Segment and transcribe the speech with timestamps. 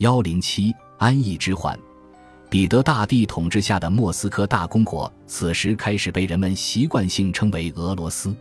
[0.00, 1.78] 幺零七安逸之患。
[2.48, 8.34] 彼得大帝统治下的莫斯科大公国，此时开始被人们习惯性称为俄罗斯。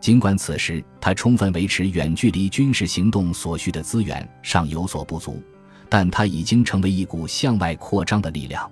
[0.00, 5.42] 尽管此时它充分维持远距离军事行动所需的资源尚有所不足，
[5.90, 8.70] 但它已经成为一股向外扩张的力量。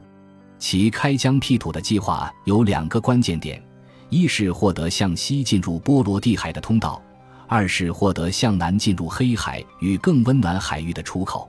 [0.58, 3.62] 其开疆辟土的计划有两个关键点：
[4.08, 6.98] 一是获得向西进入波罗的海的通道；
[7.46, 11.46] 二是获得向南进入黑海与更温暖海域的出口。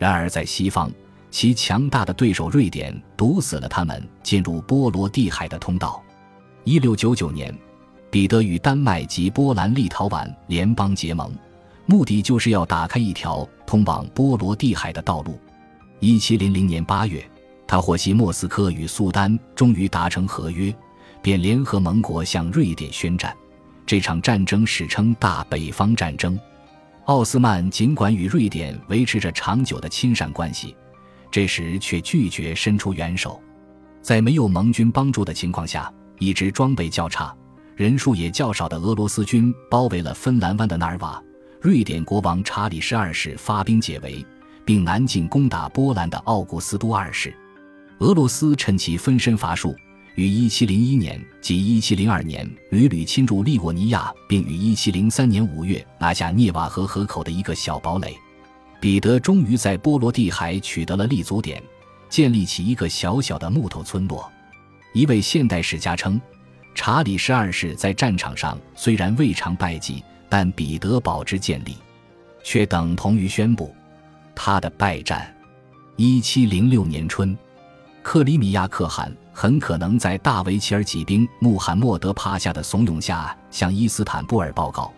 [0.00, 0.90] 然而，在西方，
[1.30, 6.02] 其强大的对手瑞典堵死了他们进入波罗的海的通道。
[6.64, 7.54] 一六九九年，
[8.10, 11.30] 彼得与丹麦及波兰立陶宛联邦结盟，
[11.84, 15.38] 目的就是要打开一条通往波罗的海的道路。
[15.98, 17.22] 一七零零年八月，
[17.66, 20.74] 他获悉莫斯科与苏丹终于达成合约，
[21.20, 23.36] 便联合盟国向瑞典宣战。
[23.84, 26.40] 这场战争史称大北方战争。
[27.10, 30.76] 奥斯曼尽管与瑞典维持着长久的亲善关系。
[31.28, 33.42] 这时却拒绝伸出援手，
[34.00, 37.34] 在没有盟军帮助的情况下，一支装备较差、
[37.74, 41.20] 人数也较少的俄罗斯军包围了芬兰湾的纳尔瓦。
[41.60, 44.24] 瑞典国王查理十二世发兵解围，
[44.64, 47.36] 并南进攻打波兰的奥古斯都二世。
[47.98, 49.74] 俄罗斯趁其分身乏术，
[50.16, 58.16] 于1701年及1702年屡屡侵入利沃尼亚，并于1703年5月拿下涅瓦河河口的一个小堡垒。
[58.80, 61.62] 彼得终于在波罗的海取得了立足点，
[62.08, 64.30] 建立起一个小小的木头村落。
[64.92, 66.20] 一位现代史家称，
[66.74, 71.76] 查理十二世在战场上虽然未尝败绩，但彼得保之建立，
[72.42, 73.74] 却等同于宣布
[74.34, 75.32] 他的败战。
[75.96, 77.36] 一七零六年春，
[78.02, 84.92] 克里米亚可汗很可能在大维齐尔骑兵穆罕默德帕夏的怂恿下向伊斯坦布尔报告，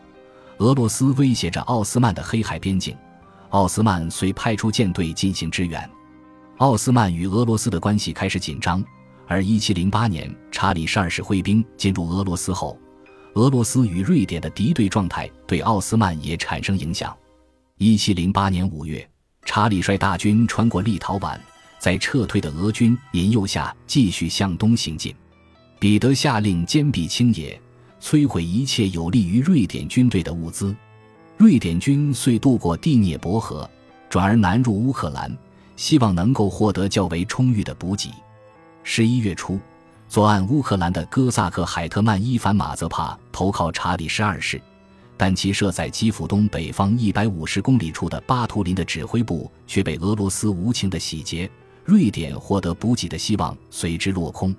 [0.58, 2.96] 俄罗斯威胁着奥斯曼的黑海边境。
[3.50, 5.88] 奥斯曼遂派出舰队进行支援。
[6.56, 8.82] 奥斯曼与俄罗斯的关系开始紧张，
[9.28, 12.76] 而1708年查理十二世挥兵进入俄罗斯后，
[13.34, 17.16] 俄罗斯与瑞典的敌对状态对奥斯曼也产生影响。
[17.78, 19.08] 1708年5月，
[19.44, 21.38] 查理率大军穿过立陶宛，
[21.82, 25.12] 在撤退的俄军引诱下继续向东行进。
[25.80, 27.60] 彼得下令坚壁清野，
[28.00, 30.72] 摧毁一切有利于瑞典军队的物资。
[31.36, 33.68] 瑞典军遂渡过第聂伯河，
[34.08, 35.36] 转而南入乌克兰，
[35.74, 38.10] 希望能够获得较为充裕的补给。
[38.84, 39.58] 十一月初，
[40.08, 44.62] 左岸乌克兰的哥萨克海特曼伊凡马泽帕投靠查理十二世，
[45.16, 51.50] 但其设在基辅东北方一百五十公里处的巴图林的指挥部却被俄罗斯无情的洗劫，
[51.84, 54.54] 瑞典获得补给的希望随之落空。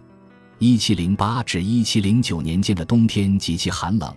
[0.59, 4.13] 一七零八至一七零九年间的冬天极其寒冷。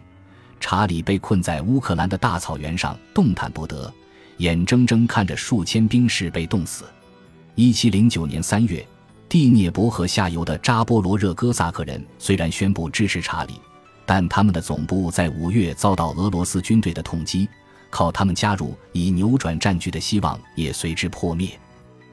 [0.58, 3.92] 查理被困在乌克兰的大草原上，动弹不得，
[4.38, 6.84] 眼睁睁看着数千兵士被冻死。
[7.54, 8.84] 一七零九年三月，
[9.28, 13.60] 第聂伯河下游的扎波罗热哥萨克人虽然宣布支持查理，
[14.06, 17.46] 但他们的总部在五月遭到俄罗斯军队的痛击，
[17.90, 21.50] 靠他们加入以扭转战局的希望也随之破灭。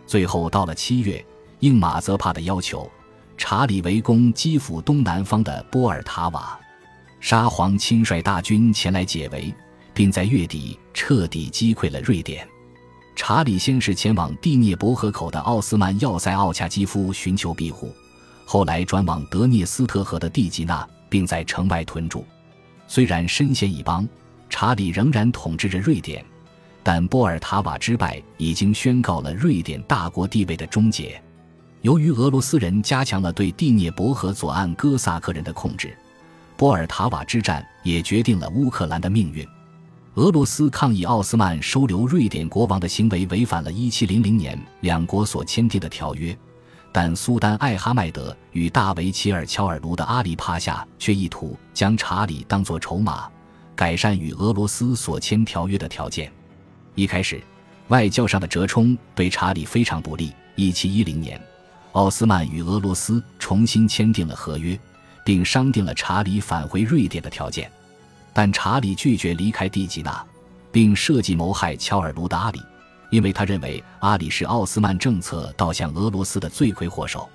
[0.06, 1.24] 最后到了七月，
[1.60, 2.90] 应马泽帕的要求，
[3.38, 6.60] 查理围攻基辅东南方的波尔塔瓦。
[7.20, 9.54] 沙皇亲率大军前来解围，
[9.94, 12.48] 并在月底彻底击溃了瑞典。
[13.16, 17.94] 查理先是前往第聂伯河口的奥斯曼要塞奥恰基夫寻求庇护，
[18.44, 22.26] 后来转往德涅斯特河的蒂吉纳，并在城外屯驻。
[22.88, 24.08] 虽然身陷一邦，
[24.50, 26.26] 查理仍然统治着瑞典，
[26.84, 31.22] 但波尔塔瓦之败已经宣告了瑞典大国地位的终结。
[31.82, 35.98] 由于俄罗斯人加强了对第聂伯河左岸哥萨克人的控制。
[36.56, 39.46] 波尔塔瓦之战也决定了乌克兰的命运。
[40.14, 46.38] 俄罗斯抗议奥斯曼收留瑞典国王的行为违反了1700年两国所签订的条约，
[46.92, 53.28] 但苏丹艾哈迈德与大维齐尔乔尔卢的阿里帕夏却意图将查理当作筹码，
[53.76, 56.32] 改善与俄罗斯所签条约的条件。
[56.96, 57.42] 一开始，
[57.88, 60.34] 外交上的折冲对查理非常不利。
[60.58, 61.42] 1710年，
[61.94, 64.80] 奥斯曼与俄罗斯重新签订了合约。
[65.26, 67.72] 并商定了查理返回瑞典的条件，
[68.34, 70.22] 但查理拒绝离开蒂吉纳，
[70.70, 72.62] 并设计谋害乔尔卢达阿里，
[73.10, 77.26] 因为他认为阿里是奥斯曼政策倒向俄罗斯的罪魁祸首。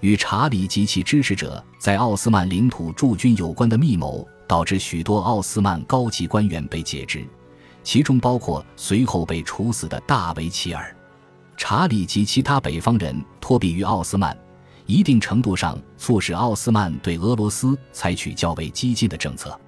[0.00, 7.24] 与查理及其支持者在奥斯曼领土驻军有关的密谋，导致许多奥斯曼高级官员被解职，
[7.82, 10.94] 其中包括随后被处死的大维齐尔。
[11.56, 14.36] 查理及其他北方人托庇于奥斯曼。
[14.84, 19.58] 一定程度上促使奥斯曼对俄罗斯采取较为激进的政策。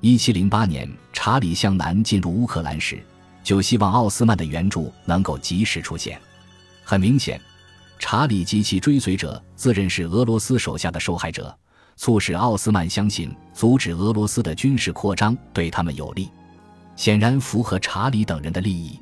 [0.00, 2.98] 1708年，查理向南进入乌克兰时，
[3.42, 6.18] 就希望奥斯曼的援助能够及时出现。
[6.82, 7.38] 很明显，
[7.98, 11.54] 查理及其追随者自认是俄罗斯手下的受害者，
[11.96, 16.30] 促使奥斯曼相信阻止俄罗斯的军事扩张对他们有利，
[16.96, 18.98] 显然符合查理等人的利益。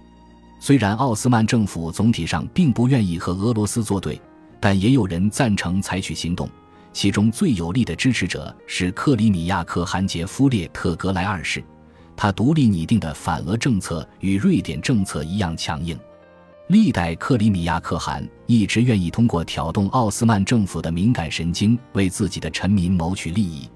[0.59, 4.21] 虽然奥斯曼政府总体上并不愿意和俄罗斯作对，
[4.61, 6.49] 但也有人赞成采取行动。
[6.93, 11.65] 其中最有力的支持者是克里米亚可汗杰夫列特格莱二世，
[12.15, 15.99] 他独立拟定的反俄政策与瑞典政策一样强硬。
[16.69, 23.69] 历代克里米亚可汗一直愿意通过挑动奥斯曼政府的敏感神经，为自己的臣民谋取利益。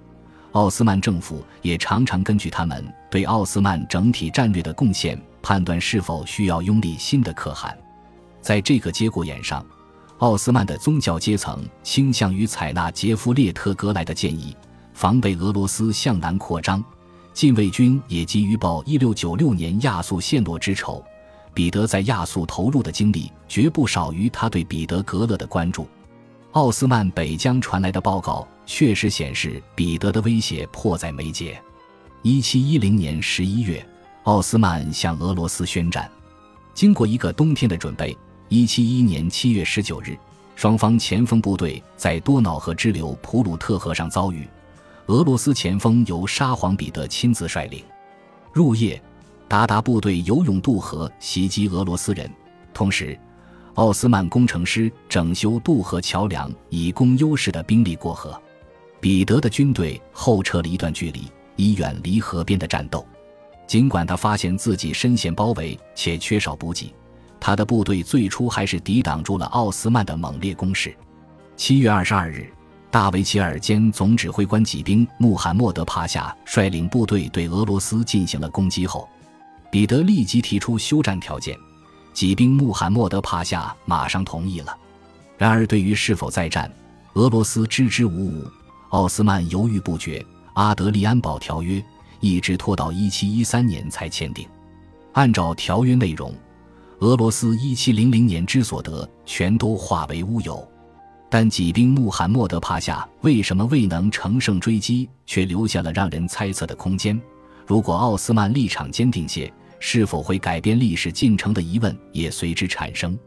[0.56, 7.76] 奥斯曼政府也常常根据他们对奥斯曼整体战略的贡献，判断是否需要拥立新的可汗。
[8.40, 9.62] 在这个节骨眼上。
[10.20, 14.56] 奥斯曼的宗教阶层倾向于采纳杰夫列特格莱的建议，
[14.94, 16.82] 防备俄罗斯向南扩张。
[17.34, 21.04] 禁卫军也急于报1696年亚速陷落之仇。
[21.52, 25.86] 彼得在亚速投入的精力绝不少于他对彼得格勒的关注。
[26.56, 31.62] 奥斯曼北疆传来的报告确实显示，彼得的威胁迫在眉睫。
[32.22, 33.86] 1710年11月，
[34.22, 36.10] 奥斯曼向俄罗斯宣战。
[36.72, 38.16] 经过一个冬天的准备。
[38.48, 40.16] 一七一年七月十九日，
[40.54, 44.48] 双方前锋部队在多瑙河支流普鲁特河上遭遇。
[45.08, 47.84] 俄罗斯前锋由沙皇彼得亲自率领。
[48.50, 48.98] 入夜，
[49.46, 52.32] 鞑靼部队游泳渡河袭击俄罗斯人，
[52.72, 53.18] 同时，
[53.76, 58.40] 奥斯曼工程师整修渡河桥梁以供优势的兵力过河。
[59.00, 63.06] 彼得的军队后撤了一段距离，以远离河边的战斗。
[63.66, 66.92] 尽管他发现自己深陷包围且缺少补给。
[67.38, 70.96] 他的部队最初还是抵挡住了奥斯曼的猛烈攻势。
[71.54, 72.50] 七月二十二日，
[72.90, 79.06] 大维齐尔兼总指挥官骑兵穆罕默德帕夏率领部队对俄罗斯进行了攻击后，
[79.70, 81.54] 彼得立即提出休战条件，
[82.16, 84.74] 几兵穆罕默德帕夏马上同意了。
[85.36, 86.72] 然而，对于是否再战，
[87.12, 88.50] 俄罗斯支支吾吾，
[88.88, 90.24] 奥斯曼犹豫不决。
[90.54, 91.84] 阿德利安堡条约
[92.20, 94.48] 一直拖到一七一三年才签订。
[95.12, 96.34] 按照条约内容。
[97.00, 100.66] 俄罗斯一七零零年之所得全都化为乌有，
[101.28, 107.20] 但几兵穆罕默德帕夏为什么未能乘胜追击，却留下了让人猜测的空间？
[107.66, 113.18] 如果奥斯曼立场坚定些，是否会改变历史进程的疑问也随之产生。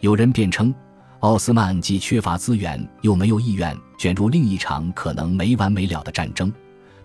[0.00, 0.74] 有人辩称，
[1.20, 6.52] 奥斯曼既缺乏资源，又没有意愿卷入另一场可能没完没了的战争，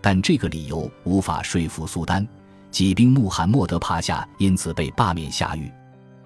[0.01, 2.27] 但这个理由无法说服苏丹。
[2.71, 5.71] 几兵穆罕默德帕夏因此被罢免下狱。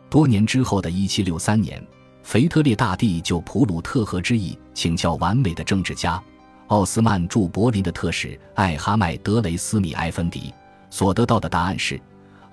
[0.09, 1.81] 多年之后的一七六三年，
[2.21, 6.21] 腓特烈大帝就普鲁特河之役请教完美的政治家、
[6.67, 10.53] 奥斯曼驻柏林的特使艾哈迈德雷斯米埃芬迪，
[10.89, 11.99] 所得到的答案是：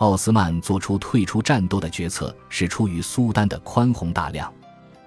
[0.00, 4.50] 奥斯曼做出退出战斗的决策是出于苏丹的宽宏大量。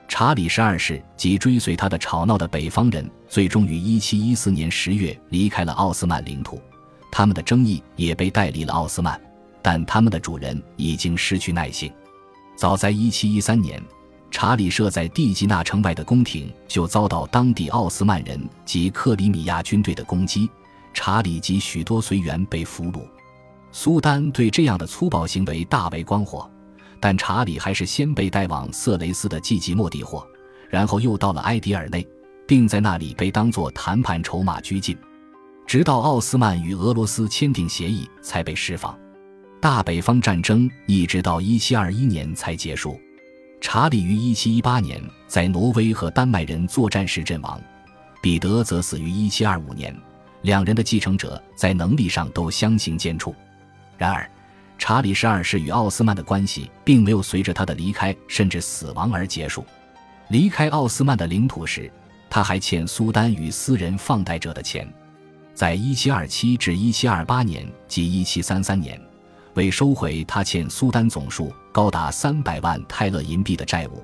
[0.08, 6.62] 查理十二世及追随他的吵闹的北方人，最终于一七一四年十月离开了奥斯曼领土，
[7.12, 9.20] 他们的争议也被带离了奥斯曼，
[9.64, 11.92] 但他们的主人已经失去耐性。
[12.56, 13.84] 早在1713年，
[14.30, 20.48] 查理设在蒂吉纳城外的宫廷就遭到当地奥斯曼人及克里米亚军队的攻击，
[20.94, 23.02] 查理及许多随员被俘虏。
[23.76, 26.48] 苏丹对这样的粗暴行为大为光火，
[27.00, 30.26] 但查理还是先被带往色雷斯的季吉莫地货，
[30.70, 32.08] 然后又到了埃迪尔内，
[32.48, 34.96] 并在那里被当作谈判筹码拘禁，
[35.66, 38.96] 直到奥斯曼与俄罗斯签订协议才被释放。
[39.60, 43.02] 大北方战争一直到一七二一年才结束。
[43.60, 47.60] 查理于一七一八年在挪威和丹麦人作战时阵亡，
[48.22, 49.96] 彼得则死于一七二五年。
[50.44, 53.34] 两人的继承者在能力上都相形见绌。
[53.98, 54.30] 然而，
[54.78, 59.66] 查理十二世与奥斯曼的关系并没有随着他的离开甚至死亡而结束。
[60.30, 61.92] 离开奥斯曼的领土时，
[62.30, 64.88] 他还欠苏丹与私人放贷者的钱。
[65.54, 69.00] 在一七二七至一七二八年及一七三三年。
[69.56, 74.04] 为收回他欠苏丹总数高达三百万泰勒银币的债务，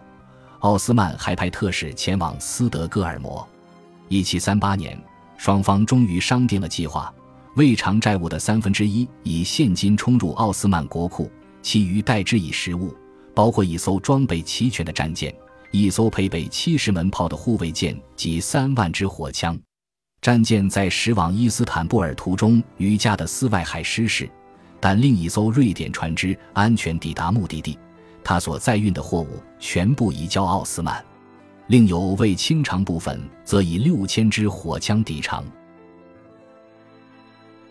[0.59, 3.47] 奥斯曼还派特使前往斯德哥尔摩。
[4.09, 4.95] 一七三八年，
[5.37, 7.11] 双方终于商定了计划：
[7.59, 11.29] 未偿债务的三分之一以现金充入奥斯曼国库，
[11.61, 12.95] 其余代之以实物，
[13.35, 15.35] 包括一艘装备齐全的战舰、
[15.69, 19.59] 一艘配备七十门炮的护卫舰及三万支火枪。
[20.21, 24.29] 战舰在驶往伊斯坦布尔途中于加的斯外海失事。
[24.79, 27.77] 但另一艘瑞典船只安全抵达目的地，
[28.23, 31.03] 他所载运的货物全部移交奥斯曼，
[31.67, 35.43] 另有未清偿部分则以六千支火枪抵偿。